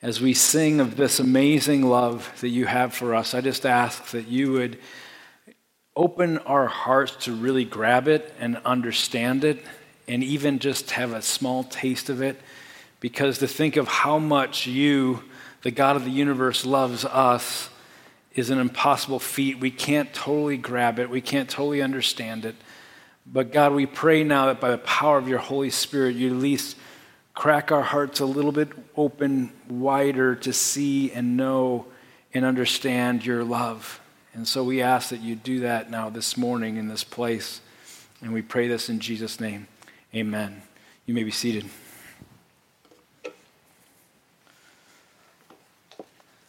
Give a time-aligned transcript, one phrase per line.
[0.00, 4.12] as we sing of this amazing love that you have for us, I just ask
[4.12, 4.78] that you would
[5.96, 9.64] open our hearts to really grab it and understand it
[10.06, 12.40] and even just have a small taste of it.
[13.00, 15.24] Because to think of how much you,
[15.62, 17.68] the God of the universe, loves us
[18.34, 19.58] is an impossible feat.
[19.58, 22.54] We can't totally grab it, we can't totally understand it.
[23.26, 26.36] But God, we pray now that by the power of your Holy Spirit, you at
[26.36, 26.76] least
[27.38, 31.86] crack our hearts a little bit open wider to see and know
[32.34, 34.00] and understand your love.
[34.34, 37.60] And so we ask that you do that now this morning in this place.
[38.20, 39.68] And we pray this in Jesus' name.
[40.12, 40.62] Amen.
[41.06, 41.66] You may be seated.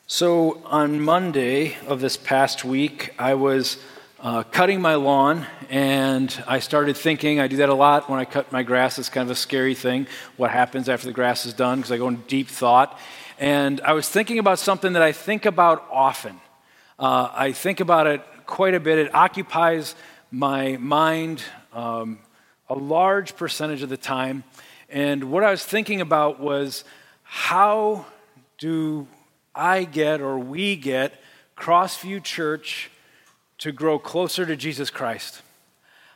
[0.08, 3.78] So, on Monday of this past week, I was
[4.22, 7.40] uh, cutting my lawn and I started thinking.
[7.40, 9.00] I do that a lot when I cut my grass.
[9.00, 11.98] It's kind of a scary thing what happens after the grass is done because I
[11.98, 13.00] go in deep thought.
[13.38, 16.42] And I was thinking about something that I think about often.
[16.98, 19.00] Uh, I think about it quite a bit.
[19.00, 19.96] It occupies
[20.32, 22.20] my mind um,
[22.68, 24.44] a large percentage of the time.
[24.90, 26.84] And what I was thinking about was
[27.24, 28.06] how
[28.58, 29.08] do
[29.56, 31.14] I get or we get
[31.56, 32.92] Crossview Church
[33.60, 35.42] to grow closer to Jesus Christ?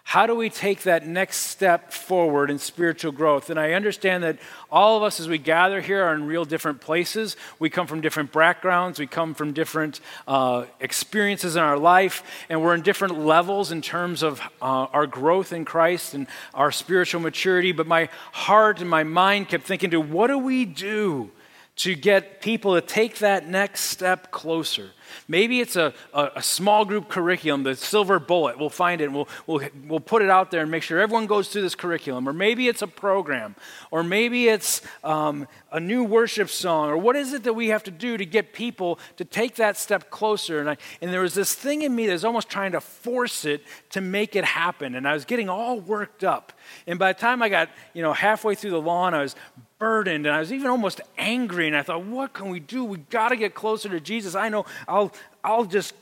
[0.06, 3.50] How do we take that next step forward in spiritual growth?
[3.50, 4.38] And I understand that
[4.70, 7.38] all of us, as we gather here, are in real different places.
[7.58, 12.62] We come from different backgrounds, we come from different uh, experiences in our life, and
[12.62, 17.22] we're in different levels in terms of uh, our growth in Christ and our spiritual
[17.22, 17.72] maturity.
[17.72, 21.32] But my heart and my mind kept thinking to what do we do?
[21.76, 24.92] to get people to take that next step closer.
[25.28, 28.60] Maybe it's a, a, a, small group curriculum, the silver bullet.
[28.60, 31.28] We'll find it and we'll, we'll, we'll put it out there and make sure everyone
[31.28, 32.28] goes through this curriculum.
[32.28, 33.56] Or maybe it's a program.
[33.92, 36.90] Or maybe it's um, a new worship song.
[36.90, 39.78] Or what is it that we have to do to get people to take that
[39.78, 40.60] step closer?
[40.60, 43.46] And, I, and there was this thing in me that was almost trying to force
[43.46, 44.96] it to make it happen.
[44.96, 46.54] And I was getting all worked up.
[46.88, 49.36] And by the time I got you know, halfway through the lawn, I was
[49.84, 51.68] burdened and I was even almost angry.
[51.68, 52.86] And I thought, what can we do?
[52.86, 54.34] We got to get closer to Jesus.
[54.34, 55.12] I know I'll,
[55.44, 55.94] I'll just,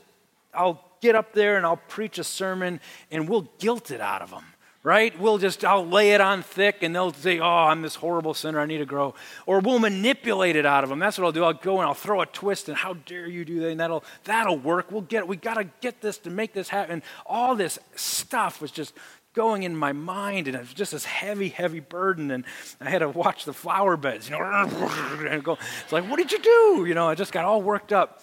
[0.52, 2.80] I'll get up there and I'll preach a sermon
[3.10, 4.44] and we'll guilt it out of them
[4.84, 5.16] right?
[5.16, 8.58] We'll just, I'll lay it on thick and they'll say, oh, I'm this horrible sinner,
[8.58, 9.14] I need to grow.
[9.46, 10.98] Or we'll manipulate it out of them.
[10.98, 11.44] That's what I'll do.
[11.44, 13.70] I'll go and I'll throw a twist and how dare you do that?
[13.70, 14.90] And that'll, that'll work.
[14.90, 15.28] We'll get.
[15.28, 17.02] We got to get this to make this happen.
[17.24, 18.92] All this stuff was just
[19.34, 22.30] going in my mind, and it was just this heavy, heavy burden.
[22.30, 22.44] And
[22.80, 24.42] I had to watch the flower beds, you know,
[25.30, 26.84] and go, it's like, what did you do?
[26.86, 28.20] You know, I just got all worked up.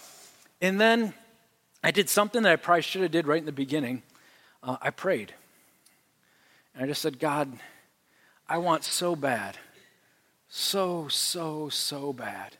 [0.60, 1.14] And then
[1.82, 4.02] I did something that I probably should have did right in the beginning.
[4.62, 5.32] Uh, I prayed.
[6.74, 7.52] And I just said, God,
[8.48, 9.56] I want so bad,
[10.48, 12.56] so, so, so bad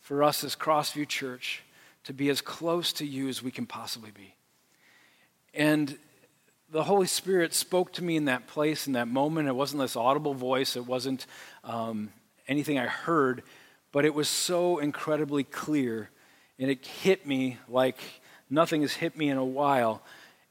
[0.00, 1.62] for us as Crossview Church
[2.04, 4.34] to be as close to you as we can possibly be.
[5.52, 5.98] And
[6.70, 9.48] the Holy Spirit spoke to me in that place, in that moment.
[9.48, 11.26] It wasn't this audible voice, it wasn't
[11.64, 12.12] um,
[12.46, 13.42] anything I heard,
[13.90, 16.10] but it was so incredibly clear.
[16.58, 17.98] And it hit me like
[18.48, 20.02] nothing has hit me in a while.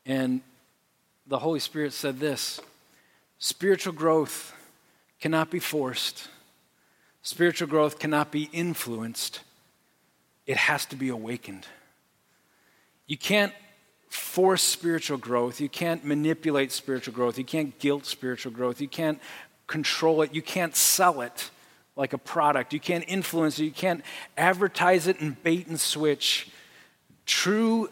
[0.05, 0.41] And
[1.27, 2.59] the Holy Spirit said this
[3.39, 4.53] spiritual growth
[5.19, 6.27] cannot be forced,
[7.23, 9.41] spiritual growth cannot be influenced,
[10.45, 11.65] it has to be awakened.
[13.07, 13.53] You can't
[14.09, 15.59] force spiritual growth.
[15.59, 17.37] You can't manipulate spiritual growth.
[17.37, 18.81] You can't guilt spiritual growth.
[18.81, 19.19] You can't
[19.67, 20.33] control it.
[20.33, 21.51] You can't sell it
[21.95, 22.73] like a product.
[22.73, 23.65] You can't influence it.
[23.65, 24.03] You can't
[24.37, 26.49] advertise it and bait and switch.
[27.25, 27.89] True,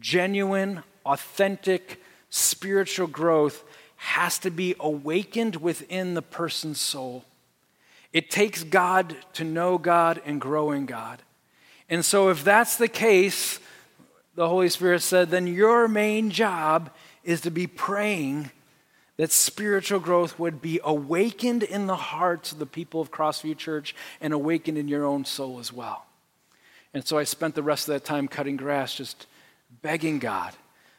[0.00, 3.64] genuine, authentic spiritual growth
[3.96, 7.24] has to be awakened within the person's soul.
[8.12, 11.22] It takes God to know God and grow in God.
[11.88, 13.58] And so, if that's the case,
[14.34, 16.90] the Holy Spirit said, then your main job
[17.24, 18.50] is to be praying
[19.16, 23.94] that spiritual growth would be awakened in the hearts of the people of Crossview Church
[24.20, 26.06] and awakened in your own soul as well.
[26.92, 29.26] And so I spent the rest of that time cutting grass, just
[29.82, 30.54] begging God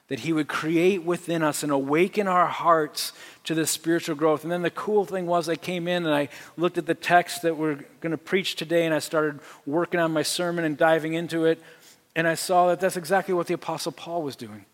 [0.07, 3.11] that He would create within us and awaken our hearts
[3.43, 4.43] to this spiritual growth.
[4.43, 7.41] And then the cool thing was, I came in and I looked at the text
[7.41, 11.13] that we're going to preach today, and I started working on my sermon and diving
[11.13, 11.61] into it.
[12.15, 14.65] And I saw that that's exactly what the Apostle Paul was doing.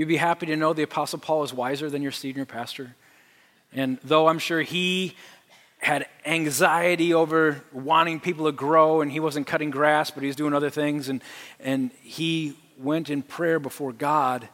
[0.00, 2.96] You'd be happy to know the Apostle Paul is wiser than your senior pastor.
[3.70, 5.14] And though I'm sure he
[5.76, 10.36] had anxiety over wanting people to grow and he wasn't cutting grass, but he was
[10.36, 11.22] doing other things, and,
[11.58, 14.48] and he went in prayer before God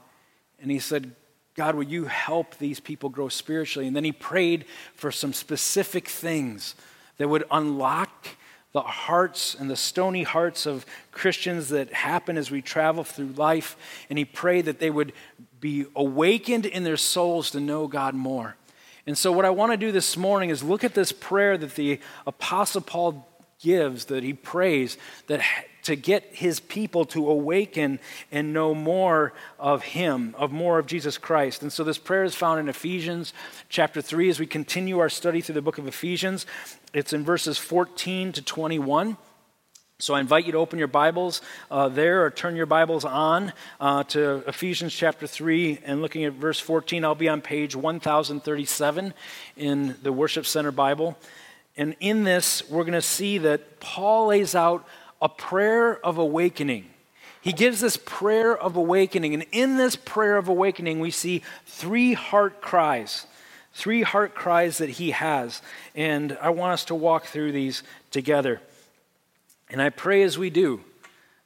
[0.60, 1.14] and he said,
[1.54, 3.87] God, will you help these people grow spiritually?
[3.87, 4.64] And then he prayed
[4.96, 6.75] for some specific things
[7.19, 8.31] that would unlock
[8.73, 13.77] the hearts and the stony hearts of Christians that happen as we travel through life.
[14.11, 15.13] And he prayed that they would
[15.61, 18.57] be awakened in their souls to know God more.
[19.07, 21.77] And so, what I want to do this morning is look at this prayer that
[21.77, 23.27] the Apostle Paul
[23.61, 24.99] gives, that he prays,
[25.29, 25.41] that
[25.87, 28.00] to get his people to awaken
[28.33, 31.62] and know more of him, of more of Jesus Christ.
[31.62, 33.33] And so this prayer is found in Ephesians
[33.69, 36.44] chapter 3 as we continue our study through the book of Ephesians.
[36.93, 39.17] It's in verses 14 to 21.
[40.00, 41.41] So I invite you to open your Bibles
[41.71, 46.32] uh, there or turn your Bibles on uh, to Ephesians chapter 3 and looking at
[46.32, 47.05] verse 14.
[47.05, 49.15] I'll be on page 1037
[49.56, 51.17] in the Worship Center Bible.
[51.77, 54.85] And in this, we're going to see that Paul lays out
[55.21, 56.87] a prayer of awakening.
[57.41, 59.33] He gives this prayer of awakening.
[59.35, 63.27] And in this prayer of awakening, we see three heart cries.
[63.73, 65.63] Three heart cries that he has.
[65.95, 68.61] And I want us to walk through these together.
[69.71, 70.81] And I pray as we do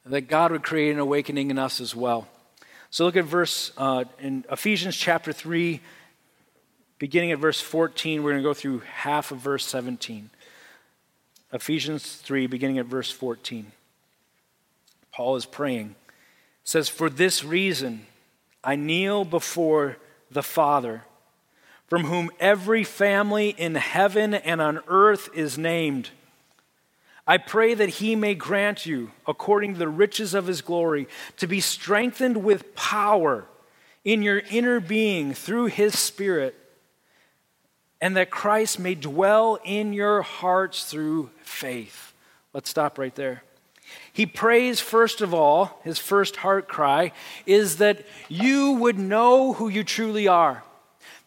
[0.06, 2.26] that God would create an awakening in us as well.
[2.90, 5.80] So look at verse uh, in Ephesians chapter 3,
[6.98, 8.22] beginning at verse 14.
[8.22, 10.30] We're going to go through half of verse 17.
[11.52, 13.72] Ephesians 3, beginning at verse 14.
[15.12, 15.96] Paul is praying.
[16.08, 18.06] It says, For this reason
[18.62, 19.96] I kneel before
[20.30, 21.02] the Father,
[21.88, 26.10] from whom every family in heaven and on earth is named.
[27.26, 31.08] I pray that he may grant you, according to the riches of his glory,
[31.38, 33.44] to be strengthened with power
[34.04, 36.56] in your inner being through his Spirit
[38.00, 42.12] and that Christ may dwell in your hearts through faith.
[42.52, 43.42] Let's stop right there.
[44.12, 47.12] He prays, first of all, his first heart cry
[47.46, 50.62] is that you would know who you truly are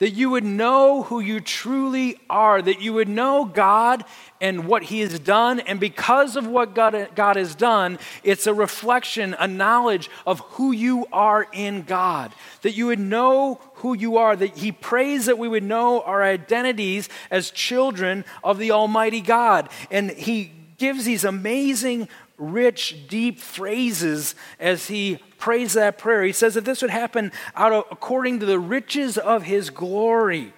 [0.03, 4.03] that you would know who you truly are, that you would know God
[4.41, 5.61] and what He has done.
[5.61, 10.73] And because of what God, God has done, it's a reflection, a knowledge of who
[10.73, 12.33] you are in God.
[12.63, 16.21] That you would know who you are, that He prays that we would know our
[16.21, 19.69] identities as children of the Almighty God.
[19.89, 26.23] And He gives these amazing rich, deep phrases as he prays that prayer.
[26.23, 30.53] He says that this would happen out of, according to the riches of his glory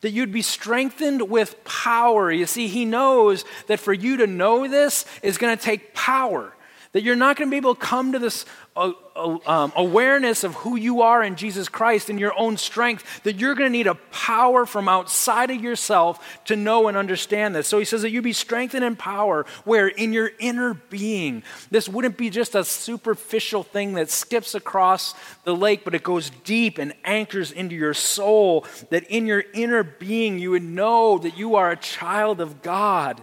[0.00, 2.32] that you'd be strengthened with power.
[2.32, 6.54] You see, he knows that for you to know this is going to take power.
[6.92, 10.76] That you're not going to be able to come to this um, awareness of who
[10.76, 13.96] you are in Jesus Christ in your own strength, that you're going to need a
[13.96, 17.66] power from outside of yourself to know and understand this.
[17.66, 21.88] So he says that you be strengthened in power, where in your inner being, this
[21.88, 25.14] wouldn't be just a superficial thing that skips across
[25.44, 29.82] the lake, but it goes deep and anchors into your soul, that in your inner
[29.82, 33.22] being you would know that you are a child of God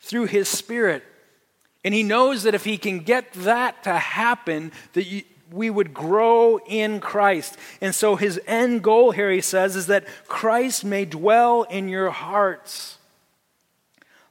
[0.00, 1.04] through his Spirit.
[1.86, 5.22] And he knows that if he can get that to happen, that you,
[5.52, 7.56] we would grow in Christ.
[7.80, 12.10] And so his end goal here, he says, is that Christ may dwell in your
[12.10, 12.98] hearts.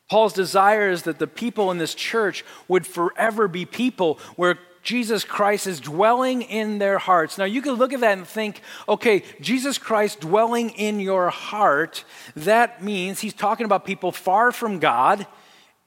[0.09, 5.23] Paul's desire is that the people in this church would forever be people where Jesus
[5.23, 7.37] Christ is dwelling in their hearts.
[7.37, 8.59] Now, you can look at that and think,
[8.89, 12.03] okay, Jesus Christ dwelling in your heart,
[12.35, 15.25] that means he's talking about people far from God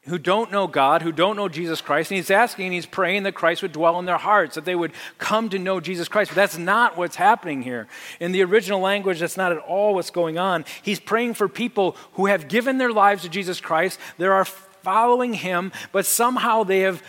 [0.09, 3.25] who don't know God, who don't know Jesus Christ, and he's asking, and he's praying
[3.25, 6.31] that Christ would dwell in their hearts, that they would come to know Jesus Christ.
[6.31, 7.87] But that's not what's happening here.
[8.21, 10.65] In the original language, that's not at all what's going on.
[10.83, 15.35] He's praying for people who have given their lives to Jesus Christ, they are following
[15.35, 17.03] him, but somehow they have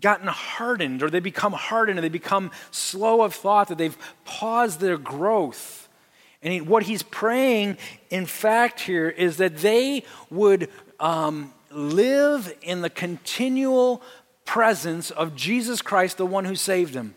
[0.00, 4.80] gotten hardened, or they become hardened, or they become slow of thought, that they've paused
[4.80, 5.88] their growth.
[6.42, 7.78] And what he's praying,
[8.10, 10.68] in fact, here is that they would.
[10.98, 14.02] Um, live in the continual
[14.44, 17.14] presence of Jesus Christ, the one who saved him.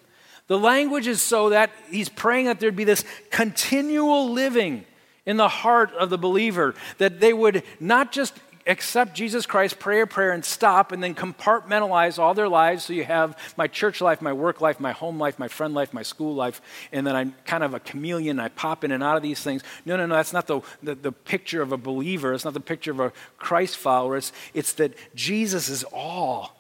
[0.48, 4.86] The language is so that he's praying that there'd be this continual living
[5.26, 8.34] in the heart of the believer, that they would not just
[8.68, 12.86] accept Jesus Christ, pray a prayer, and stop, and then compartmentalize all their lives.
[12.86, 15.94] So you have my church life, my work life, my home life, my friend life,
[15.94, 18.40] my school life, and then I'm kind of a chameleon.
[18.40, 19.64] I pop in and out of these things.
[19.86, 22.34] No, no, no, that's not the, the, the picture of a believer.
[22.34, 24.18] It's not the picture of a Christ follower.
[24.18, 26.55] It's, it's that Jesus is all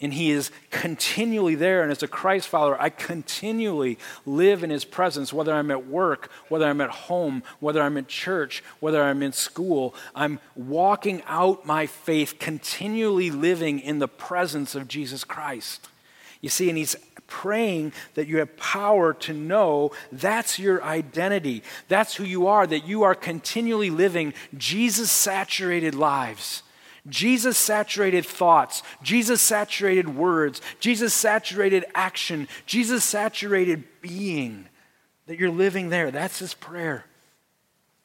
[0.00, 1.82] and he is continually there.
[1.82, 6.30] And as a Christ follower, I continually live in his presence, whether I'm at work,
[6.48, 9.94] whether I'm at home, whether I'm in church, whether I'm in school.
[10.14, 15.88] I'm walking out my faith, continually living in the presence of Jesus Christ.
[16.40, 16.96] You see, and he's
[17.28, 21.62] praying that you have power to know that's your identity.
[21.88, 26.63] That's who you are, that you are continually living Jesus saturated lives
[27.08, 34.66] Jesus saturated thoughts, Jesus saturated words, Jesus saturated action, Jesus saturated being,
[35.26, 36.10] that you're living there.
[36.10, 37.04] That's his prayer.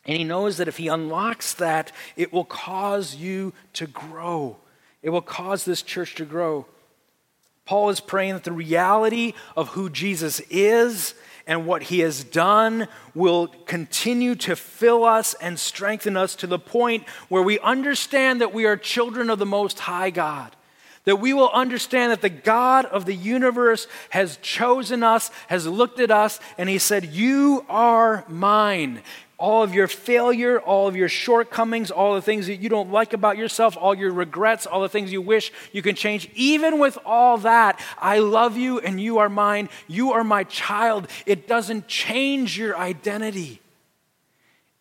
[0.06, 4.58] And he knows that if he unlocks that, it will cause you to grow.
[5.02, 6.66] It will cause this church to grow.
[7.66, 11.14] Paul is praying that the reality of who Jesus is
[11.50, 16.60] and what he has done will continue to fill us and strengthen us to the
[16.60, 20.56] point where we understand that we are children of the Most High God.
[21.06, 26.00] That we will understand that the God of the universe has chosen us, has looked
[26.00, 29.02] at us, and he said, You are mine
[29.40, 33.14] all of your failure, all of your shortcomings, all the things that you don't like
[33.14, 36.30] about yourself, all your regrets, all the things you wish you can change.
[36.36, 39.70] Even with all that, I love you and you are mine.
[39.88, 41.08] You are my child.
[41.26, 43.62] It doesn't change your identity.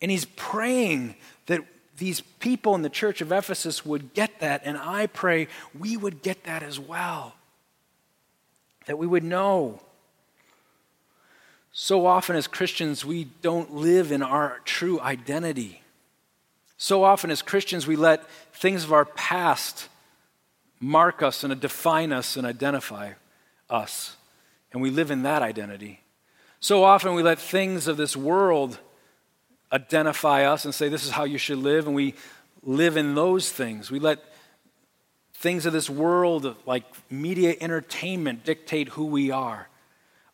[0.03, 1.15] And he's praying
[1.47, 1.61] that
[1.97, 6.23] these people in the church of Ephesus would get that, and I pray we would
[6.23, 7.35] get that as well.
[8.87, 9.81] That we would know
[11.81, 15.81] so often, as Christians, we don't live in our true identity.
[16.77, 19.89] So often, as Christians, we let things of our past
[20.81, 23.13] mark us and define us and identify
[23.71, 24.17] us.
[24.73, 26.01] And we live in that identity.
[26.59, 28.81] So often, we let things of this world
[29.71, 31.87] identify us and say, This is how you should live.
[31.87, 32.17] And we
[32.65, 33.89] live in those things.
[33.89, 34.19] We let
[35.33, 39.69] things of this world, like media entertainment, dictate who we are.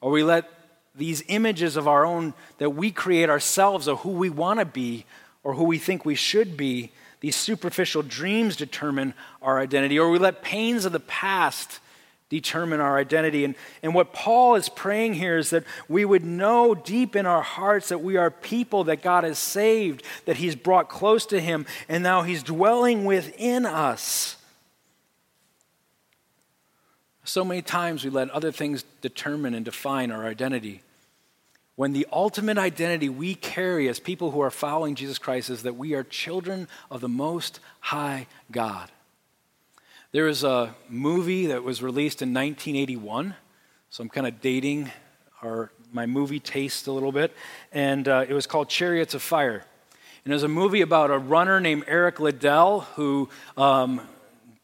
[0.00, 0.48] Or we let
[0.94, 5.06] these images of our own that we create ourselves of who we want to be
[5.42, 10.18] or who we think we should be, these superficial dreams determine our identity, or we
[10.18, 11.80] let pains of the past
[12.28, 13.44] determine our identity.
[13.44, 17.42] And, and what Paul is praying here is that we would know deep in our
[17.42, 21.66] hearts that we are people that God has saved, that He's brought close to Him,
[21.88, 24.36] and now He's dwelling within us.
[27.24, 30.82] So many times we let other things determine and define our identity.
[31.74, 35.74] When the ultimate identity we carry as people who are following Jesus Christ is that
[35.74, 38.90] we are children of the Most High God.
[40.12, 43.34] There is a movie that was released in 1981,
[43.90, 44.92] so I'm kind of dating
[45.42, 47.34] our, my movie taste a little bit,
[47.72, 49.64] and uh, it was called Chariots of Fire.
[50.24, 54.00] And it was a movie about a runner named Eric Liddell who um,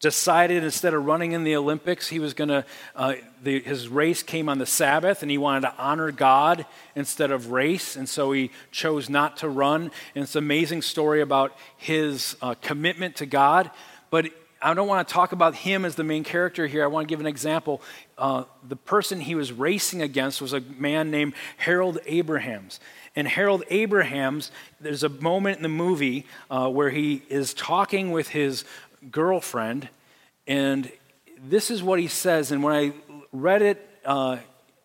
[0.00, 2.64] decided instead of running in the Olympics, he was going to,
[2.96, 3.14] uh,
[3.44, 6.64] his race came on the Sabbath and he wanted to honor God
[6.96, 7.96] instead of race.
[7.96, 9.90] And so he chose not to run.
[10.14, 13.70] And it's an amazing story about his uh, commitment to God.
[14.08, 14.30] But
[14.62, 16.82] I don't want to talk about him as the main character here.
[16.82, 17.82] I want to give an example.
[18.16, 22.80] Uh, the person he was racing against was a man named Harold Abrahams.
[23.16, 28.28] And Harold Abrahams, there's a moment in the movie uh, where he is talking with
[28.28, 28.64] his
[29.10, 29.88] girlfriend,
[30.46, 30.90] and
[31.42, 32.52] this is what he says.
[32.52, 32.92] And when I
[33.32, 34.38] read it uh,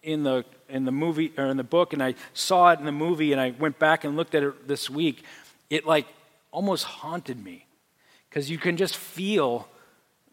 [0.03, 2.91] in the in the movie or in the book, and I saw it in the
[2.91, 5.24] movie, and I went back and looked at it this week,
[5.69, 6.07] it like
[6.51, 7.65] almost haunted me
[8.29, 9.67] because you can just feel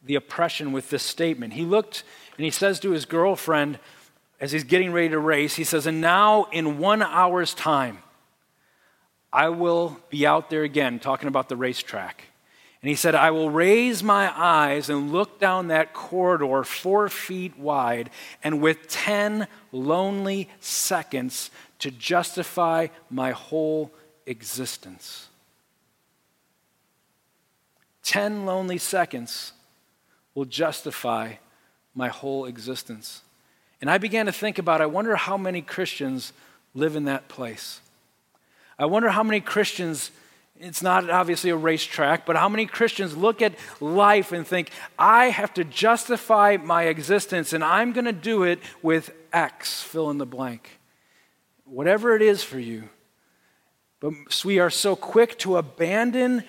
[0.04, 1.52] the oppression with this statement.
[1.52, 2.04] He looked
[2.36, 3.78] and he says to his girlfriend
[4.40, 7.98] as he's getting ready to race, he says, And now in one hour's time,
[9.32, 12.24] I will be out there again talking about the racetrack.
[12.82, 17.56] And he said, I will raise my eyes and look down that corridor four feet
[17.56, 18.10] wide,
[18.42, 23.92] and with 10 lonely seconds to justify my whole
[24.26, 25.28] existence.
[28.02, 29.52] 10 lonely seconds
[30.34, 31.34] will justify
[31.94, 33.22] my whole existence.
[33.80, 36.32] And I began to think about I wonder how many Christians
[36.74, 37.80] live in that place.
[38.76, 40.10] I wonder how many Christians
[40.64, 45.26] it's not obviously a racetrack, but how many Christians look at life and think, I
[45.26, 50.19] have to justify my existence and I'm going to do it with X, fill in
[50.19, 50.78] the blank.
[51.64, 52.88] Whatever it is for you.
[54.00, 54.12] But
[54.45, 56.45] we are so quick to abandon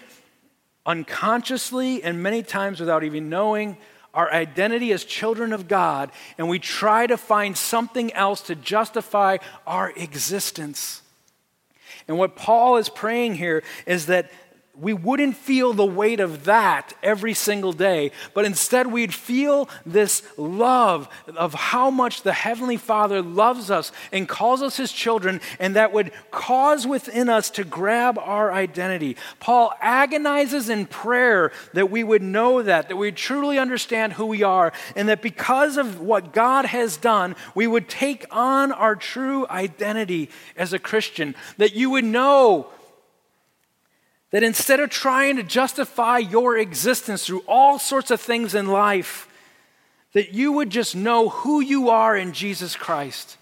[0.86, 3.78] unconsciously and many times without even knowing
[4.14, 9.38] our identity as children of God, and we try to find something else to justify
[9.66, 11.03] our existence.
[12.08, 14.30] And what Paul is praying here is that
[14.76, 20.24] we wouldn't feel the weight of that every single day, but instead we'd feel this
[20.36, 25.76] love of how much the Heavenly Father loves us and calls us His children, and
[25.76, 29.16] that would cause within us to grab our identity.
[29.40, 34.42] Paul agonizes in prayer that we would know that, that we truly understand who we
[34.42, 39.46] are, and that because of what God has done, we would take on our true
[39.52, 42.70] identity as a Christian, that you would know
[44.34, 49.30] That instead of trying to justify your existence through all sorts of things in life,
[50.14, 53.38] that you would just know who you are in Jesus Christ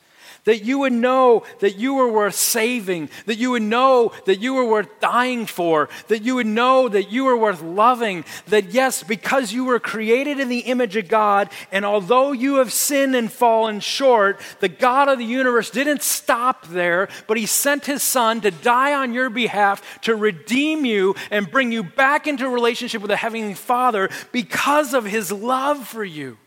[0.46, 4.54] that you would know that you were worth saving, that you would know that you
[4.54, 9.04] were worth dying for, that you would know that you were worth loving, that yes,
[9.04, 13.32] because you were created in the image of God, and although you have sinned and
[13.32, 18.42] fallen short, the God of the universe didn't stop there, but He sent His Son
[18.42, 23.10] to die on your behalf to redeem you and bring you back into relationship with
[23.10, 26.38] the Heavenly Father because of His love for you.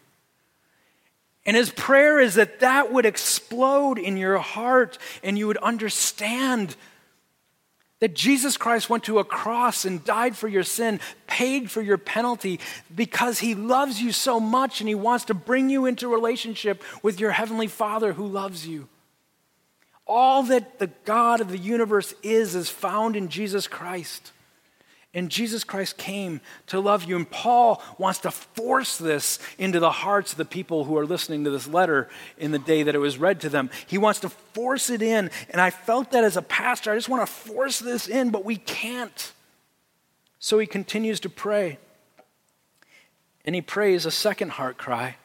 [1.47, 6.75] And his prayer is that that would explode in your heart and you would understand
[8.01, 11.99] that Jesus Christ went to a cross and died for your sin, paid for your
[11.99, 12.61] penalty
[12.95, 17.21] because he loves you so much and he wants to bring you into relationship with
[17.21, 18.89] your heavenly Father who loves you.
[20.07, 24.33] All that the God of the universe is is found in Jesus Christ.
[25.15, 27.15] And Jesus Christ came to love you.
[27.15, 31.45] And Paul wants to force this into the hearts of the people who are listening
[31.45, 33.71] to this letter in the day that it was read to them.
[33.87, 35.31] He wants to force it in.
[35.51, 38.45] And I felt that as a pastor, I just want to force this in, but
[38.45, 39.33] we can't.
[40.41, 41.79] So he continues to pray.
[43.45, 45.17] And he prays a second heart cry.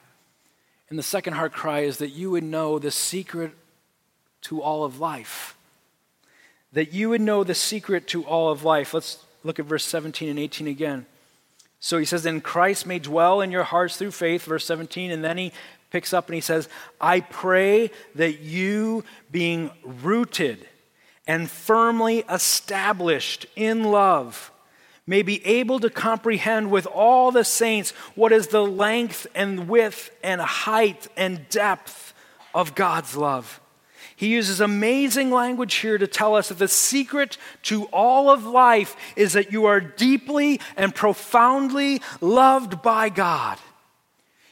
[0.89, 3.53] And the second heart cry is that you would know the secret
[4.41, 5.55] to all of life.
[6.73, 8.93] That you would know the secret to all of life.
[8.93, 11.05] Let's Look at verse 17 and 18 again.
[11.79, 15.23] So he says, Then Christ may dwell in your hearts through faith, verse 17, and
[15.23, 15.53] then he
[15.91, 16.67] picks up and he says,
[16.99, 20.67] I pray that you, being rooted
[21.25, 24.51] and firmly established in love,
[25.07, 30.11] may be able to comprehend with all the saints what is the length and width
[30.23, 32.13] and height and depth
[32.53, 33.59] of God's love
[34.19, 38.97] he uses amazing language here to tell us that the secret to all of life
[39.15, 43.57] is that you are deeply and profoundly loved by God.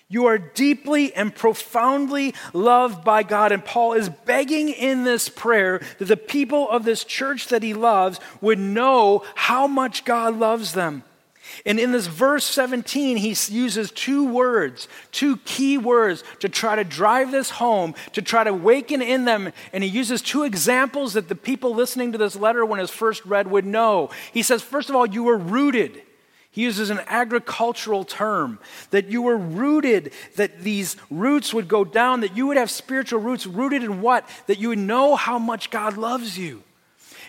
[0.07, 3.51] You are deeply and profoundly loved by God.
[3.51, 7.73] And Paul is begging in this prayer that the people of this church that he
[7.73, 11.03] loves would know how much God loves them.
[11.65, 16.83] And in this verse 17, he uses two words, two key words to try to
[16.83, 19.51] drive this home, to try to waken in them.
[19.73, 23.25] And he uses two examples that the people listening to this letter when it's first
[23.25, 24.09] read would know.
[24.33, 26.01] He says, first of all, you were rooted.
[26.51, 28.57] He uses an agricultural term
[28.89, 33.19] that you were rooted, that these roots would go down, that you would have spiritual
[33.19, 34.27] roots rooted in what?
[34.47, 36.63] That you would know how much God loves you.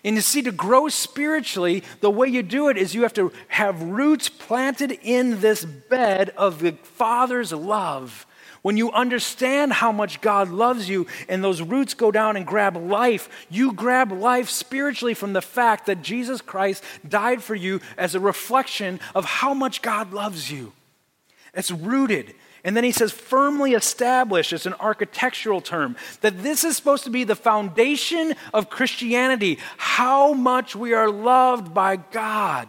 [0.04, 3.32] And you see, to grow spiritually, the way you do it is you have to
[3.48, 8.26] have roots planted in this bed of the Father's love.
[8.62, 12.76] When you understand how much God loves you and those roots go down and grab
[12.76, 18.14] life, you grab life spiritually from the fact that Jesus Christ died for you as
[18.14, 20.72] a reflection of how much God loves you.
[21.54, 22.34] It's rooted.
[22.64, 27.10] And then he says, firmly established, it's an architectural term, that this is supposed to
[27.10, 32.68] be the foundation of Christianity, how much we are loved by God.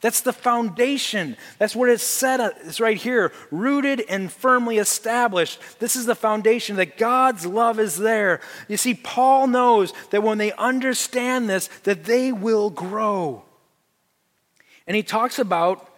[0.00, 1.36] That's the foundation.
[1.58, 2.40] That's what it's said.
[2.40, 5.60] Uh, it's right here, rooted and firmly established.
[5.80, 8.40] This is the foundation that God's love is there.
[8.68, 13.42] You see, Paul knows that when they understand this, that they will grow.
[14.86, 15.88] And he talks about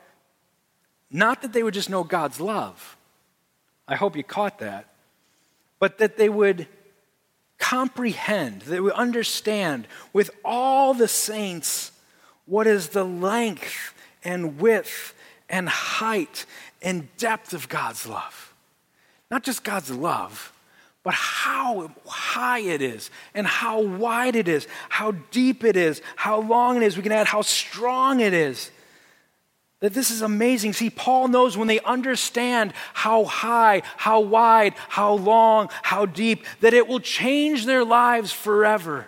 [1.11, 2.97] not that they would just know God's love
[3.91, 4.87] I hope you caught that.
[5.81, 6.69] But that they would
[7.59, 11.93] comprehend, they would understand with all the saints
[12.47, 13.93] what is the length
[14.25, 15.15] and width
[15.49, 16.47] and height
[16.81, 18.55] and depth of God's love.
[19.31, 20.53] Not just God's love,
[21.03, 26.41] but how high it is and how wide it is, how deep it is, how
[26.41, 26.97] long it is.
[26.97, 28.71] We can add how strong it is.
[29.81, 30.75] That this is amazing.
[30.75, 36.75] See, Paul knows when they understand how high, how wide, how long, how deep, that
[36.75, 39.07] it will change their lives forever.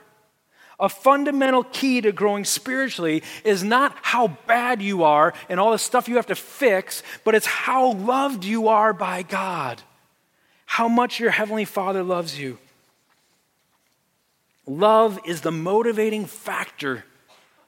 [0.80, 5.78] A fundamental key to growing spiritually is not how bad you are and all the
[5.78, 9.82] stuff you have to fix, but it's how loved you are by God.
[10.64, 12.58] How much your Heavenly Father loves you.
[14.66, 17.04] Love is the motivating factor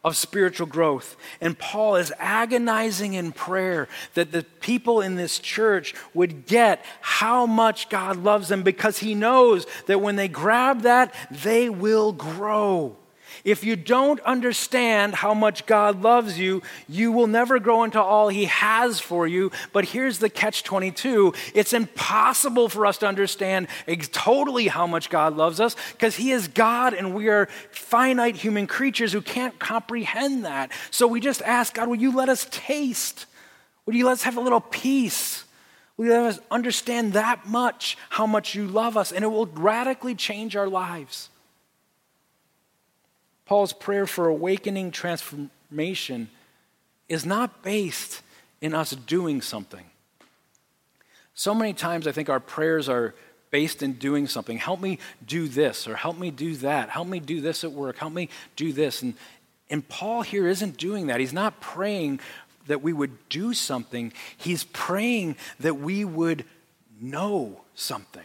[0.05, 1.17] of spiritual growth.
[1.41, 7.47] And Paul is agonizing in prayer that the people in this church would get how
[7.47, 12.97] much God loves them because he knows that when they grab that, they will grow.
[13.45, 18.29] If you don't understand how much God loves you, you will never grow into all
[18.29, 19.53] He has for you.
[19.75, 23.69] But here's the catch 22 it's impossible for us to understand
[24.13, 28.67] totally how much God loves us because He is God and we are finite human
[28.67, 30.73] creatures who can't comprehend that.
[30.91, 33.27] So we just ask God, will you let us taste?
[33.85, 35.45] Will you let us have a little piece?
[35.99, 39.13] Will you let us understand that much, how much you love us?
[39.13, 41.29] And it will radically change our lives.
[43.47, 46.31] Paul's prayer for awakening transformation
[47.09, 48.23] is not based
[48.61, 49.85] in us doing something.
[51.35, 53.15] So many times I think our prayers are
[53.51, 54.59] based in doing something.
[54.59, 56.89] Help me do this, or help me do that.
[56.89, 57.99] Help me do this at work.
[57.99, 59.03] Help me do this.
[59.03, 59.15] And,
[59.71, 61.21] and Paul here isn't doing that.
[61.21, 62.21] He's not praying
[62.67, 66.45] that we would do something, he's praying that we would
[67.01, 68.25] know something.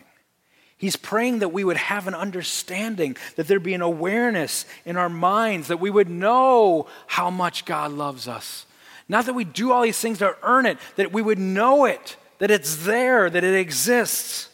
[0.80, 5.10] He's praying that we would have an understanding, that there'd be an awareness in our
[5.10, 8.66] minds, that we would know how much God loves us.
[9.10, 12.16] Not that we do all these things to earn it, that we would know it,
[12.38, 14.48] that it's there, that it exists.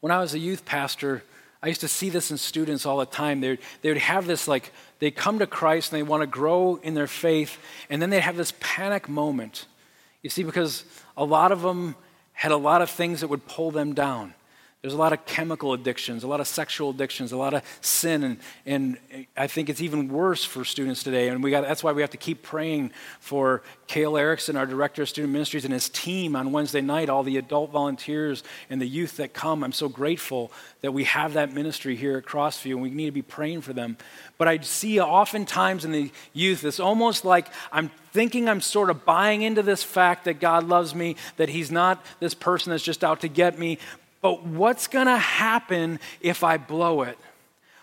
[0.00, 1.22] When I was a youth pastor,
[1.62, 3.40] I used to see this in students all the time.
[3.40, 6.76] They they would have this like, they come to Christ and they want to grow
[6.82, 7.56] in their faith,
[7.88, 9.64] and then they have this panic moment.
[10.22, 10.84] You see, because
[11.16, 11.96] a lot of them
[12.38, 14.32] had a lot of things that would pull them down.
[14.80, 18.22] There's a lot of chemical addictions, a lot of sexual addictions, a lot of sin,
[18.22, 21.30] and, and I think it's even worse for students today.
[21.30, 25.02] And we got, that's why we have to keep praying for Cale Erickson, our director
[25.02, 28.86] of student ministries, and his team on Wednesday night, all the adult volunteers and the
[28.86, 29.64] youth that come.
[29.64, 33.10] I'm so grateful that we have that ministry here at Crossview, and we need to
[33.10, 33.96] be praying for them.
[34.36, 39.04] But I see oftentimes in the youth, it's almost like I'm thinking I'm sort of
[39.04, 43.02] buying into this fact that God loves me, that He's not this person that's just
[43.02, 43.80] out to get me.
[44.20, 47.18] But what's going to happen if I blow it?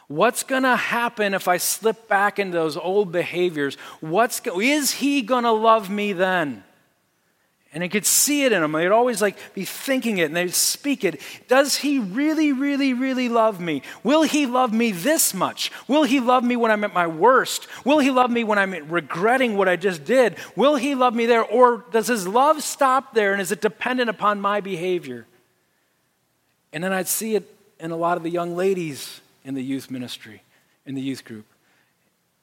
[0.08, 3.76] What's going to happen if I slip back into those old behaviors?
[4.02, 6.64] What's go- is he going to love me then?
[7.74, 8.72] And I could see it in them.
[8.72, 11.20] They'd always like be thinking it and they'd speak it.
[11.50, 13.82] Does he really, really, really love me?
[14.02, 15.74] Will he love me this much?
[15.86, 17.68] Will he love me when I'm at my worst?
[17.84, 20.38] Will he love me when I'm regretting what I just did?
[20.56, 21.44] Will he love me there?
[21.44, 25.26] Or does his love stop there and is it dependent upon my behavior?
[26.76, 29.90] And then I'd see it in a lot of the young ladies in the youth
[29.90, 30.44] ministry,
[30.86, 31.46] in the youth group.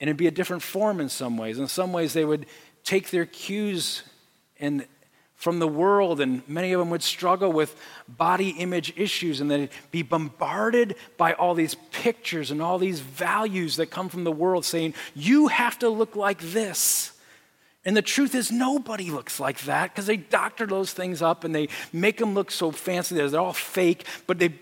[0.00, 1.58] And it'd be a different form in some ways.
[1.58, 2.46] In some ways, they would
[2.82, 4.02] take their cues
[4.58, 4.86] and
[5.34, 7.76] from the world, and many of them would struggle with
[8.08, 13.76] body image issues, and they'd be bombarded by all these pictures and all these values
[13.76, 17.11] that come from the world saying, You have to look like this.
[17.84, 21.54] And the truth is, nobody looks like that because they doctor those things up and
[21.54, 23.16] they make them look so fancy.
[23.16, 24.54] That they're all fake, but they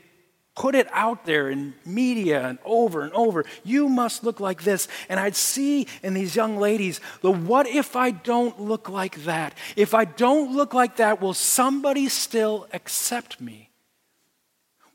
[0.57, 3.45] put it out there in media and over and over.
[3.63, 4.89] You must look like this.
[5.09, 9.55] And I'd see in these young ladies the what if I don't look like that?
[9.77, 13.71] If I don't look like that, will somebody still accept me?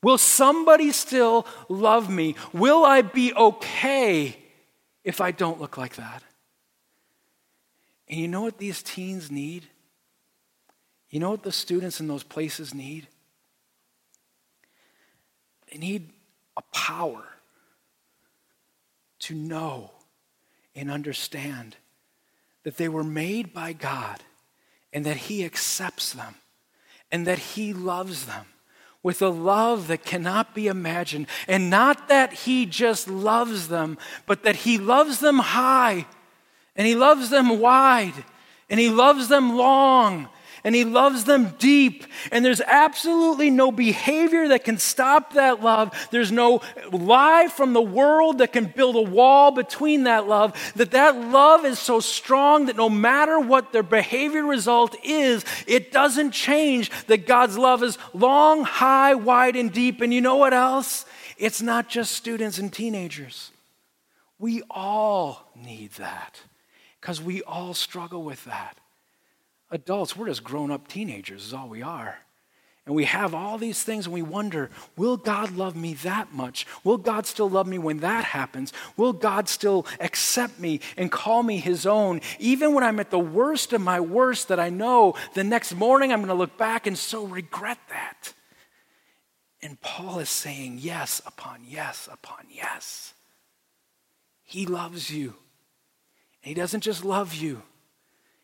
[0.01, 2.35] Will somebody still love me?
[2.53, 4.37] Will I be okay
[5.03, 6.21] if I don't look like that?
[8.07, 9.67] And you know what these teens need?
[11.09, 13.07] You know what the students in those places need?
[15.71, 16.09] They need
[16.57, 17.23] a power
[19.19, 19.91] to know
[20.75, 21.77] and understand
[22.63, 24.21] that they were made by God
[24.93, 26.35] and that He accepts them
[27.11, 28.45] and that He loves them
[29.01, 31.27] with a love that cannot be imagined.
[31.47, 36.07] And not that He just loves them, but that He loves them high
[36.75, 38.23] and He loves them wide
[38.69, 40.29] and He loves them long
[40.65, 42.05] and He loves them deep.
[42.31, 46.07] And there's absolutely no behavior that can stop that love.
[46.09, 46.61] There's no
[46.91, 50.73] lie from the world that can build a wall between that love.
[50.75, 55.91] That that love is so strong that no matter what their behavior result is, it
[55.91, 56.89] doesn't change.
[57.05, 60.01] That God's love is long, high, wide, and deep.
[60.01, 61.05] And you know what else?
[61.37, 63.51] It's not just students and teenagers.
[64.39, 66.41] We all need that
[67.05, 68.79] because we all struggle with that.
[69.69, 72.17] Adults, we're just grown up teenagers, is all we are.
[72.87, 76.65] And we have all these things and we wonder, will God love me that much?
[76.83, 78.73] Will God still love me when that happens?
[78.97, 82.21] Will God still accept me and call me his own?
[82.39, 86.11] Even when I'm at the worst of my worst, that I know the next morning
[86.11, 88.33] I'm going to look back and so regret that.
[89.61, 93.13] And Paul is saying yes upon yes upon yes.
[94.41, 95.35] He loves you.
[96.45, 97.63] He doesn't just love you,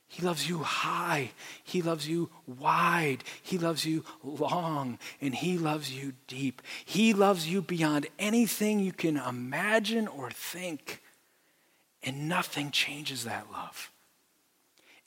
[0.07, 1.31] He loves you high.
[1.63, 3.23] He loves you wide.
[3.43, 4.97] He loves you long.
[5.21, 6.63] And He loves you deep.
[6.83, 11.03] He loves you beyond anything you can imagine or think.
[12.01, 13.91] And nothing changes that love.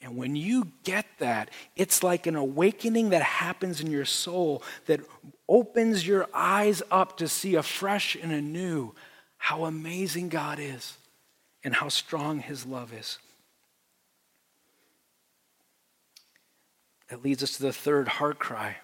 [0.01, 5.01] And when you get that, it's like an awakening that happens in your soul that
[5.49, 8.93] opens your eyes up to see afresh and anew
[9.37, 10.97] how amazing God is
[11.65, 13.17] and how strong His love is.
[17.09, 18.77] That leads us to the third heart cry.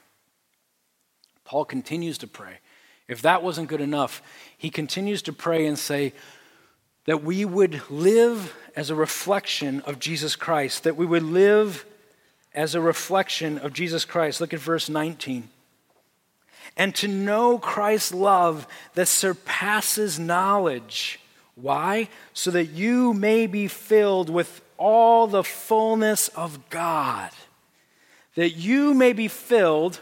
[1.45, 2.59] Paul continues to pray.
[3.07, 4.21] If that wasn't good enough,
[4.57, 6.13] he continues to pray and say
[7.05, 11.85] that we would live as a reflection of Jesus Christ, that we would live
[12.53, 14.39] as a reflection of Jesus Christ.
[14.39, 15.49] Look at verse 19.
[16.77, 21.19] And to know Christ's love that surpasses knowledge.
[21.61, 22.09] Why?
[22.33, 27.31] So that you may be filled with all the fullness of God
[28.35, 29.99] that you may be filled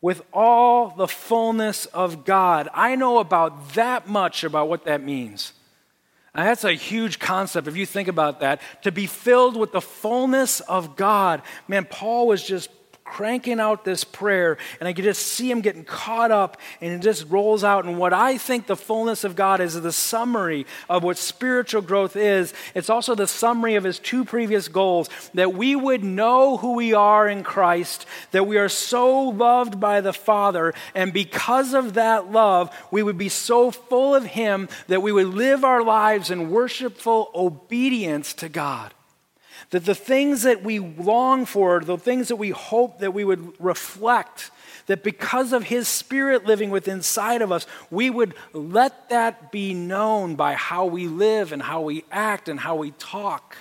[0.00, 2.68] with all the fullness of God.
[2.74, 5.52] I know about that much about what that means.
[6.34, 8.60] And that's a huge concept if you think about that.
[8.82, 11.40] To be filled with the fullness of God.
[11.66, 12.68] Man, Paul was just
[13.06, 17.00] cranking out this prayer, and I could just see him getting caught up, and it
[17.00, 17.84] just rolls out.
[17.84, 22.16] And what I think the fullness of God is the summary of what spiritual growth
[22.16, 22.52] is.
[22.74, 26.92] It's also the summary of his two previous goals that we would know who we
[26.92, 32.30] are in Christ, that we are so loved by the Father, and because of that
[32.32, 36.50] love, we would be so full of him that we would live our lives in
[36.50, 38.92] worshipful obedience to God.
[39.70, 43.52] That the things that we long for, the things that we hope that we would
[43.60, 44.50] reflect,
[44.86, 49.74] that because of His Spirit living within inside of us, we would let that be
[49.74, 53.56] known by how we live and how we act and how we talk.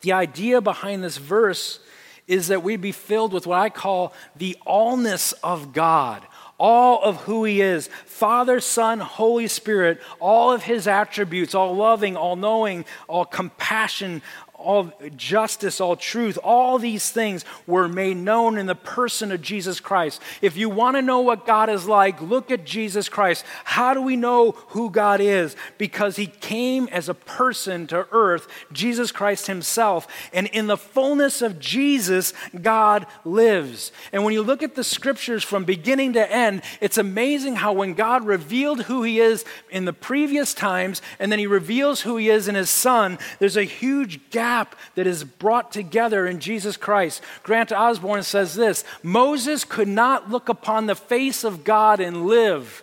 [0.00, 1.80] The idea behind this verse
[2.26, 6.26] is that we'd be filled with what I call the allness of God
[6.58, 12.16] all of who He is Father, Son, Holy Spirit, all of His attributes, all loving,
[12.16, 14.22] all knowing, all compassion,
[14.66, 19.78] all justice, all truth, all these things were made known in the person of Jesus
[19.78, 20.20] Christ.
[20.42, 23.44] If you want to know what God is like, look at Jesus Christ.
[23.64, 25.54] How do we know who God is?
[25.78, 30.08] Because he came as a person to earth, Jesus Christ himself.
[30.32, 33.92] And in the fullness of Jesus, God lives.
[34.12, 37.94] And when you look at the scriptures from beginning to end, it's amazing how when
[37.94, 42.30] God revealed who he is in the previous times, and then he reveals who he
[42.30, 46.76] is in his son, there's a huge gap gap that is brought together in Jesus
[46.76, 47.22] Christ.
[47.42, 52.82] Grant Osborne says this Moses could not look upon the face of God and live,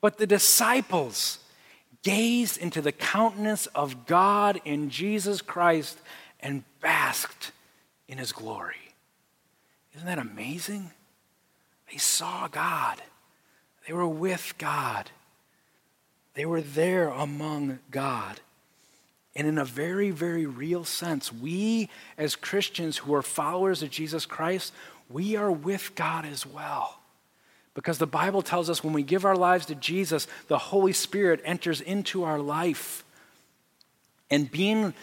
[0.00, 1.38] but the disciples
[2.02, 5.98] gazed into the countenance of God in Jesus Christ
[6.40, 7.52] and basked
[8.08, 8.94] in his glory.
[9.94, 10.90] Isn't that amazing?
[11.90, 13.02] They saw God,
[13.86, 15.10] they were with God,
[16.34, 18.40] they were there among God.
[19.36, 21.88] And in a very, very real sense, we
[22.18, 24.72] as Christians who are followers of Jesus Christ,
[25.08, 27.00] we are with God as well.
[27.74, 31.40] Because the Bible tells us when we give our lives to Jesus, the Holy Spirit
[31.44, 33.04] enters into our life.
[34.28, 34.94] And being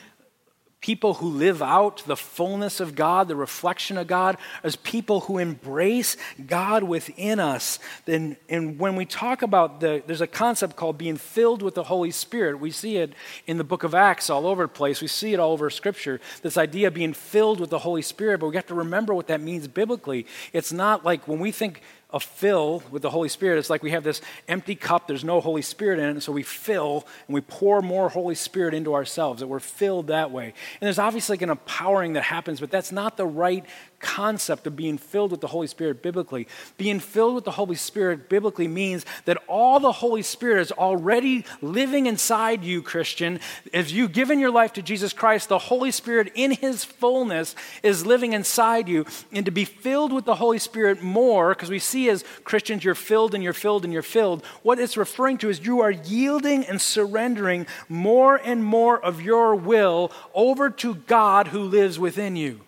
[0.80, 5.40] people who live out the fullness of God, the reflection of God, as people who
[5.40, 7.80] embrace God within us.
[8.06, 11.84] Then, and when we talk about the, there's a concept called being filled with the
[11.84, 12.60] Holy Spirit.
[12.60, 13.13] We see it
[13.48, 15.02] in the book of Acts all over the place.
[15.02, 16.22] We see it all over Scripture.
[16.44, 19.28] This idea of being filled with the Holy Spirit, but we have to remember what
[19.28, 20.28] that means biblically.
[20.54, 23.60] It's not like when we think a fill with the Holy Spirit.
[23.60, 26.32] It's like we have this empty cup, there's no Holy Spirit in it, and so
[26.32, 30.46] we fill and we pour more Holy Spirit into ourselves, that we're filled that way.
[30.46, 30.54] And
[30.86, 33.65] there's obviously like an empowering that happens, but that's not the right
[33.99, 36.47] concept of being filled with the Holy Spirit biblically.
[36.77, 41.45] Being filled with the Holy Spirit biblically means that all the Holy Spirit is already
[41.62, 43.39] living inside you, Christian.
[43.73, 48.05] If you've given your life to Jesus Christ, the Holy Spirit in His fullness is
[48.05, 49.05] living inside you.
[49.31, 52.95] And to be filled with the Holy Spirit more, because we see as Christians you're
[52.95, 56.65] filled and you're filled and you're filled, what it's referring to is you are yielding
[56.65, 62.62] and surrendering more and more of your will over to God who lives within you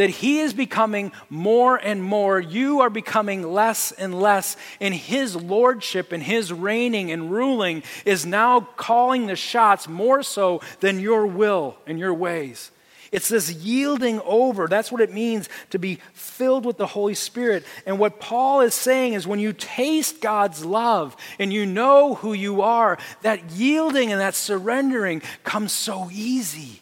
[0.00, 2.40] that He is becoming more and more.
[2.40, 4.56] You are becoming less and less.
[4.80, 10.62] And His lordship and His reigning and ruling is now calling the shots more so
[10.80, 12.70] than your will and your ways.
[13.12, 14.68] It's this yielding over.
[14.68, 17.66] That's what it means to be filled with the Holy Spirit.
[17.84, 22.32] And what Paul is saying is when you taste God's love and you know who
[22.32, 26.80] you are, that yielding and that surrendering comes so easy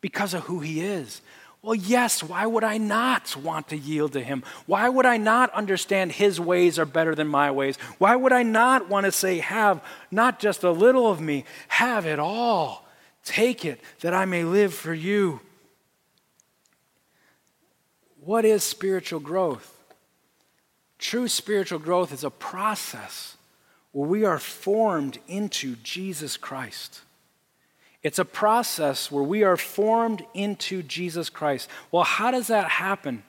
[0.00, 1.20] because of who he is.
[1.64, 4.44] Well, yes, why would I not want to yield to him?
[4.66, 7.78] Why would I not understand his ways are better than my ways?
[7.96, 12.04] Why would I not want to say, Have not just a little of me, have
[12.04, 12.86] it all?
[13.24, 15.40] Take it that I may live for you.
[18.20, 19.82] What is spiritual growth?
[20.98, 23.38] True spiritual growth is a process
[23.92, 27.00] where we are formed into Jesus Christ.
[28.04, 31.70] It's a process where we are formed into Jesus Christ.
[31.90, 33.22] Well, how does that happen?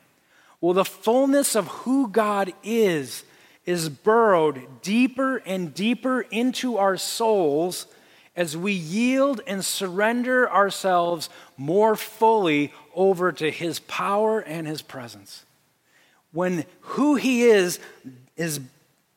[0.59, 3.23] Well, the fullness of who God is
[3.65, 7.87] is burrowed deeper and deeper into our souls
[8.35, 15.45] as we yield and surrender ourselves more fully over to His power and His presence.
[16.33, 17.79] When who He is
[18.35, 18.59] is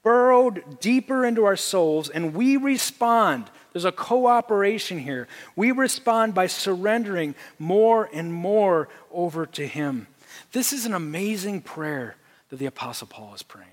[0.04, 5.28] burrowed deeper into our souls and we respond there's a cooperation here.
[5.56, 10.06] We respond by surrendering more and more over to Him.
[10.52, 12.16] This is an amazing prayer
[12.48, 13.68] that the Apostle Paul is praying.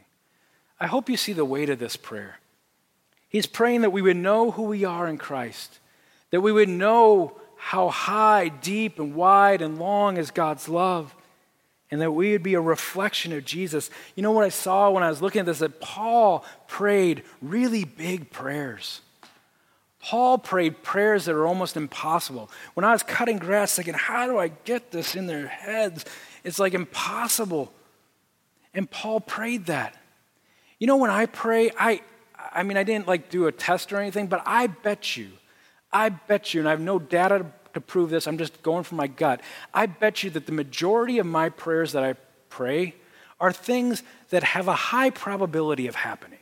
[0.80, 2.40] I hope you see the weight of this prayer.
[3.30, 5.80] He's praying that we would know who we are in Christ,
[6.32, 11.16] that we would know how high, deep, and wide and long is God's love,
[11.90, 13.90] and that we would be a reflection of Jesus.
[14.16, 15.60] You know what I saw when I was looking at this?
[15.60, 19.02] That Paul prayed really big prayers.
[20.06, 22.52] Paul prayed prayers that are almost impossible.
[22.76, 26.06] When I was cutting grass, thinking, how do I get this in their heads?
[26.44, 27.74] It's like impossible.
[28.76, 29.98] And Paul prayed that.
[30.78, 32.02] You know, when I pray, I,
[32.52, 35.30] I mean, I didn't like do a test or anything, but I bet you,
[35.92, 38.98] I bet you, and I have no data to prove this, I'm just going from
[38.98, 39.42] my gut.
[39.74, 42.14] I bet you that the majority of my prayers that I
[42.50, 42.94] pray
[43.40, 46.38] are things that have a high probability of happening.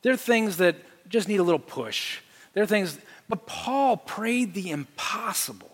[0.00, 0.76] They're things that
[1.10, 2.20] just need a little push.
[2.52, 5.70] There are things, but Paul prayed the impossible.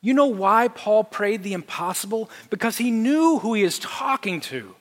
[0.00, 2.28] You know why Paul prayed the impossible?
[2.50, 4.74] Because he knew who he is talking to.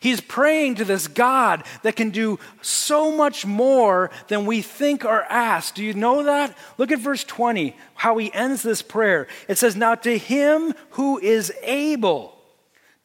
[0.00, 5.24] He's praying to this God that can do so much more than we think or
[5.24, 5.74] ask.
[5.74, 6.56] Do you know that?
[6.76, 9.26] Look at verse 20, how he ends this prayer.
[9.48, 12.34] It says, Now to him who is able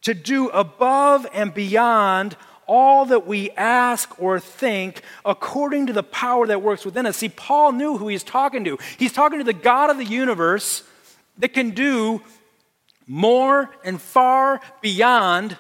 [0.02, 2.36] to do above and beyond
[2.68, 7.18] all that we ask or think according to the power that works within us.
[7.18, 8.78] See, Paul knew who he's talking to.
[8.98, 10.84] He's talking to the God of the universe
[11.38, 12.22] that can do
[13.08, 15.58] more and far beyond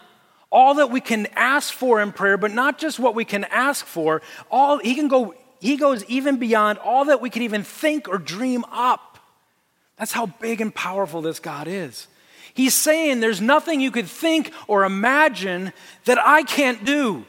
[0.51, 3.85] all that we can ask for in prayer, but not just what we can ask
[3.85, 4.21] for.
[4.51, 8.17] All he can go he goes even beyond all that we can even think or
[8.17, 9.17] dream up.
[9.97, 12.07] That's how big and powerful this God is.
[12.53, 15.73] He's saying there's nothing you could think or imagine
[16.05, 17.25] that I can't do.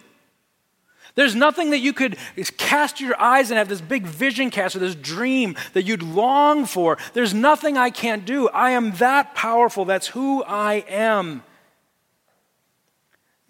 [1.14, 2.18] There's nothing that you could
[2.56, 6.66] cast your eyes and have this big vision cast or this dream that you'd long
[6.66, 6.98] for.
[7.12, 8.48] There's nothing I can't do.
[8.48, 9.84] I am that powerful.
[9.84, 11.44] That's who I am.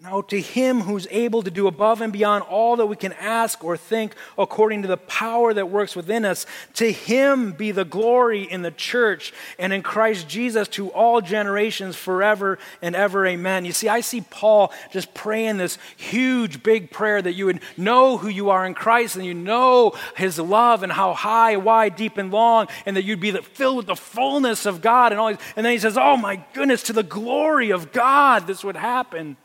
[0.05, 3.63] Now, to him who's able to do above and beyond all that we can ask
[3.63, 8.43] or think according to the power that works within us, to him be the glory
[8.43, 13.25] in the church and in Christ Jesus to all generations forever and ever.
[13.25, 13.65] Amen.
[13.65, 18.17] You see, I see Paul just praying this huge, big prayer that you would know
[18.17, 22.19] who you are in Christ and you know his love and how high, wide, deep,
[22.19, 25.13] and long, and that you'd be filled with the fullness of God.
[25.13, 28.63] And, all, and then he says, Oh my goodness, to the glory of God, this
[28.63, 29.37] would happen.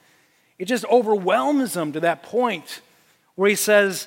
[0.61, 2.83] It just overwhelms him to that point
[3.35, 4.07] where he says,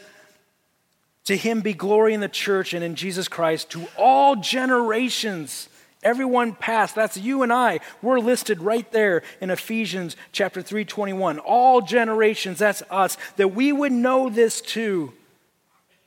[1.26, 5.68] To him be glory in the church and in Jesus Christ to all generations.
[6.04, 7.80] Everyone past, that's you and I.
[8.04, 11.40] We're listed right there in Ephesians chapter 3, 21.
[11.40, 15.12] All generations, that's us, that we would know this too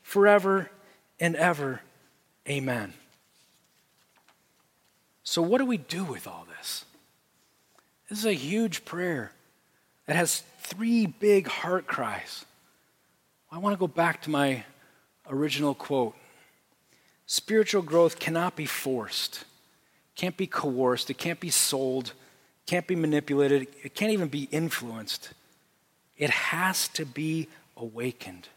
[0.03, 0.71] forever
[1.19, 1.81] and ever.
[2.49, 2.93] Amen.
[5.25, 6.85] So, what do we do with all this?
[8.09, 9.33] This is a huge prayer
[10.07, 12.45] that has three big heart cries.
[13.51, 14.65] I want to go back to my
[15.29, 16.17] original quote.
[17.27, 19.45] Spiritual growth cannot be forced,
[20.15, 22.13] can't be coerced, it can't be sold,
[22.67, 25.31] can't be manipulated, it can't even be influenced.
[26.17, 28.49] It has to be awakened.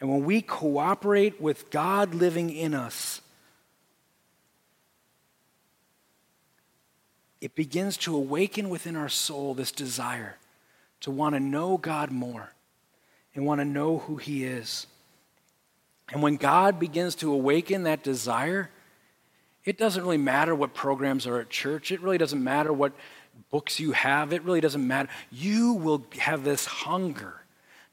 [0.00, 3.22] And when we cooperate with God living in us,
[7.40, 10.36] it begins to awaken within our soul this desire
[11.00, 12.52] to want to know God more
[13.34, 14.86] and want to know who He is.
[16.12, 18.70] And when God begins to awaken that desire,
[19.64, 21.90] it doesn't really matter what programs are at church.
[21.90, 22.92] It really doesn't matter what
[23.50, 24.32] books you have.
[24.32, 25.08] It really doesn't matter.
[25.30, 27.42] You will have this hunger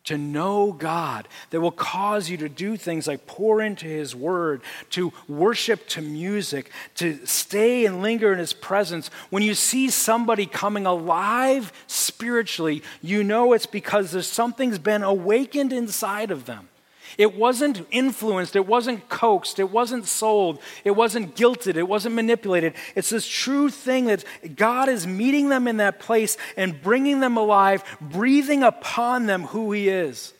[0.06, 4.62] to know God, that will cause you to do things like pour into His Word,
[4.92, 9.10] to worship to music, to stay and linger in His presence.
[9.30, 15.72] When you see somebody coming alive spiritually, you know it's because there's something's been awakened
[15.72, 16.70] inside of them.
[17.18, 22.74] It wasn't influenced, it wasn't coaxed, it wasn't sold, it wasn't guilted, it wasn't manipulated.
[22.96, 27.38] It's this true thing that God is meeting them in that place and bringing them
[27.38, 30.34] alive, breathing upon them who He is.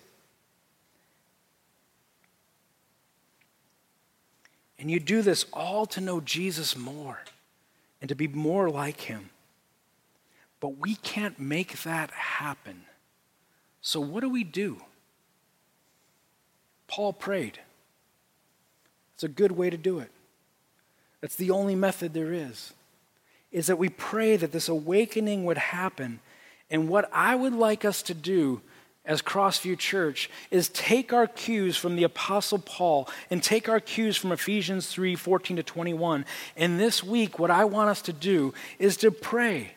[4.80, 7.20] And you do this all to know Jesus more
[8.02, 9.30] and to be more like Him.
[10.60, 12.84] But we can't make that happen.
[13.82, 14.82] So, what do we do?
[16.94, 17.58] Paul prayed.
[19.16, 20.12] It's a good way to do it.
[21.22, 22.72] That's the only method there is.
[23.52, 26.20] Is that we pray that this awakening would happen.
[26.70, 28.62] And what I would like us to do
[29.06, 34.16] as Crossview Church is take our cues from the Apostle Paul and take our cues
[34.16, 36.26] from Ephesians 3 14 to 21.
[36.56, 39.72] And this week, what I want us to do is to pray.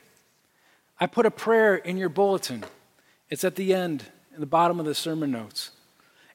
[1.00, 2.64] I put a prayer in your bulletin,
[3.30, 4.04] it's at the end,
[4.34, 5.70] in the bottom of the sermon notes.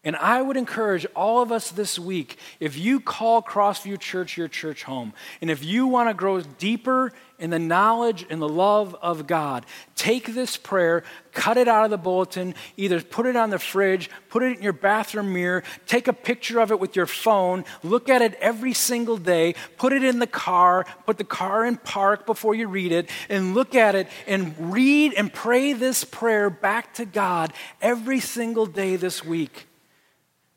[0.04, 4.48] And I would encourage all of us this week, if you call Crossview Church your
[4.48, 8.96] church home, and if you want to grow deeper in the knowledge and the love
[9.04, 9.64] of God,
[9.96, 14.10] take this prayer, cut it out of the bulletin, either put it on the fridge,
[14.30, 18.10] put it in your bathroom mirror, take a picture of it with your phone, look
[18.10, 22.26] at it every single day, put it in the car, put the car in park
[22.26, 26.96] before you read it, and look at it and read and pray this prayer back
[26.96, 29.68] to God every single day this week.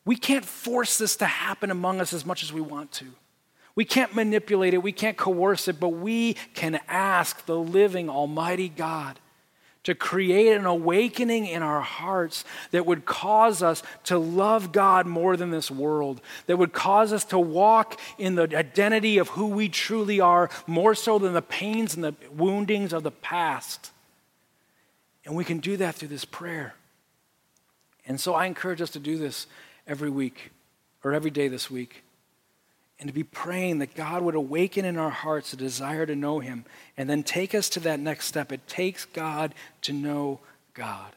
[0.05, 3.07] We can't force this to happen among us as much as we want to.
[3.74, 8.68] We can't manipulate it, we can't coerce it, but we can ask the living Almighty
[8.68, 9.18] God
[9.84, 15.36] to create an awakening in our hearts that would cause us to love God more
[15.36, 19.68] than this world, that would cause us to walk in the identity of who we
[19.68, 23.90] truly are more so than the pains and the woundings of the past.
[25.26, 26.74] And we can do that through this prayer.
[28.07, 29.46] And so I encourage us to do this
[29.87, 30.51] every week
[31.03, 32.03] or every day this week.
[32.99, 36.39] And to be praying that God would awaken in our hearts a desire to know
[36.39, 36.64] Him
[36.97, 38.53] and then take us to that next step.
[38.53, 40.41] It takes God to know
[40.74, 41.12] God.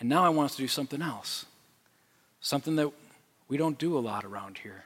[0.00, 1.46] And now I want us to do something else,
[2.40, 2.90] something that
[3.48, 4.84] we don't do a lot around here.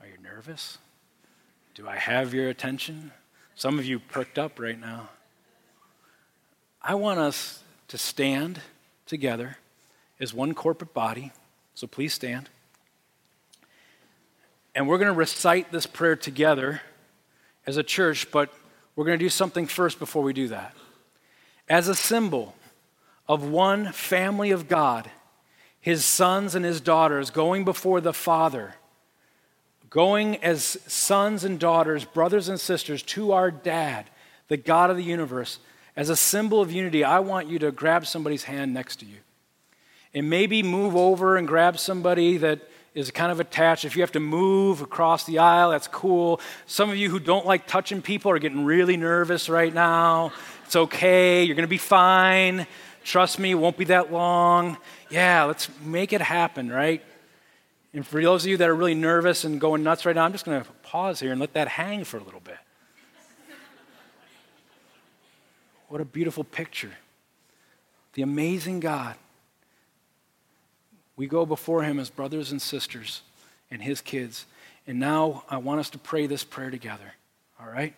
[0.00, 0.78] Are you nervous?
[1.74, 3.12] Do I have your attention?
[3.54, 5.10] Some of you perked up right now.
[6.80, 8.60] I want us to stand
[9.06, 9.58] together
[10.22, 11.32] is one corporate body,
[11.74, 12.48] so please stand.
[14.72, 16.80] And we're going to recite this prayer together
[17.66, 18.54] as a church, but
[18.94, 20.76] we're going to do something first before we do that.
[21.68, 22.54] As a symbol
[23.28, 25.10] of one family of God,
[25.80, 28.76] his sons and his daughters going before the Father,
[29.90, 34.08] going as sons and daughters, brothers and sisters to our dad,
[34.46, 35.58] the God of the universe,
[35.96, 39.16] as a symbol of unity, I want you to grab somebody's hand next to you
[40.14, 42.60] and maybe move over and grab somebody that
[42.94, 43.84] is kind of attached.
[43.84, 46.40] If you have to move across the aisle, that's cool.
[46.66, 50.32] Some of you who don't like touching people are getting really nervous right now.
[50.66, 52.66] It's okay, you're going to be fine.
[53.04, 54.76] Trust me, it won't be that long.
[55.10, 57.02] Yeah, let's make it happen, right?
[57.94, 60.32] And for those of you that are really nervous and going nuts right now, I'm
[60.32, 62.56] just going to pause here and let that hang for a little bit.
[65.88, 66.92] What a beautiful picture.
[68.14, 69.16] The amazing God
[71.22, 73.22] we go before Him as brothers and sisters
[73.70, 74.44] and His kids.
[74.88, 77.14] And now I want us to pray this prayer together.
[77.60, 77.94] All right?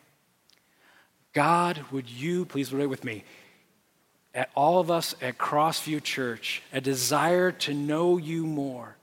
[1.33, 3.25] God, would you, please pray with me,
[4.35, 8.95] at all of us at Crossview Church, a desire to know you more,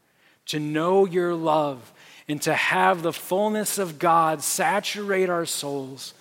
[0.45, 1.91] to know your love,
[2.27, 6.13] and to have the fullness of God saturate our souls.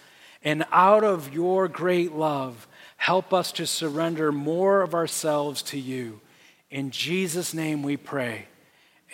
[0.42, 6.22] And out of your great love, help us to surrender more of ourselves to you.
[6.70, 8.46] In Jesus' name we pray.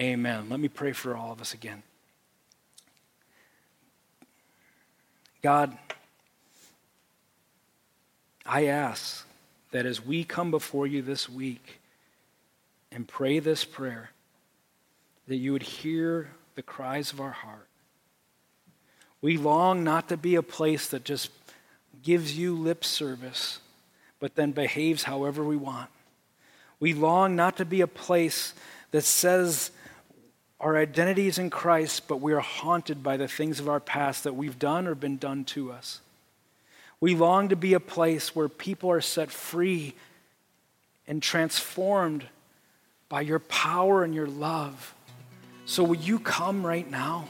[0.00, 0.48] Amen.
[0.50, 1.82] Let me pray for all of us again.
[5.42, 5.76] God,
[8.44, 9.26] I ask
[9.70, 11.80] that as we come before you this week
[12.92, 14.11] and pray this prayer,
[15.28, 17.68] that you would hear the cries of our heart.
[19.22, 21.30] We long not to be a place that just
[22.02, 23.61] gives you lip service,
[24.20, 25.90] but then behaves however we want.
[26.81, 28.55] We long not to be a place
[28.91, 29.70] that says
[30.61, 34.24] our identity is in Christ, but we are haunted by the things of our past
[34.24, 36.01] that we've done or been done to us.
[37.01, 39.95] We long to be a place where people are set free
[41.07, 42.27] and transformed
[43.09, 44.95] by your power and your love.
[45.66, 47.29] So, will you come right now?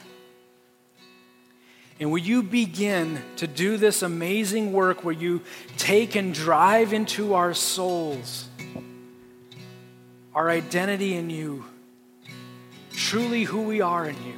[1.99, 5.43] And will you begin to do this amazing work where you
[5.79, 8.49] take and drive into our souls
[10.37, 11.65] our identity in you,
[12.93, 14.35] truly who we are in you?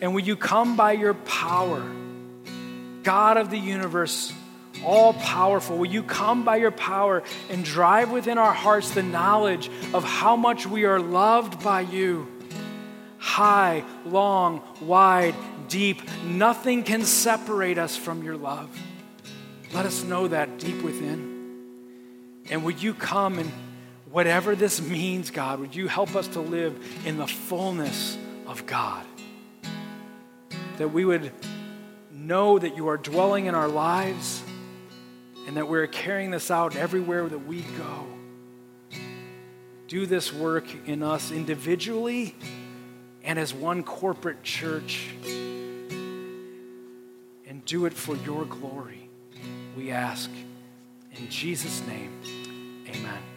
[0.00, 1.86] And will you come by your power,
[3.02, 4.32] God of the universe,
[4.82, 5.76] all powerful?
[5.76, 10.36] Will you come by your power and drive within our hearts the knowledge of how
[10.36, 12.26] much we are loved by you?
[13.18, 15.34] High, long, wide,
[15.68, 16.00] deep.
[16.24, 18.74] Nothing can separate us from your love.
[19.74, 21.60] Let us know that deep within.
[22.48, 23.52] And would you come and
[24.14, 29.04] whatever this means, God, would you help us to live in the fullness of God?
[30.78, 31.32] That we would
[32.12, 34.40] know that you are dwelling in our lives
[35.48, 38.06] and that we're carrying this out everywhere that we go.
[39.88, 42.36] Do this work in us individually
[43.24, 45.08] and as one corporate church
[47.48, 49.10] and do it for your glory,
[49.76, 50.30] we ask.
[51.16, 52.12] In Jesus' name,
[52.88, 53.33] amen.